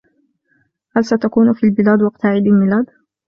[0.95, 2.89] هل ستكون في البلاد وقت عيد الميلاد؟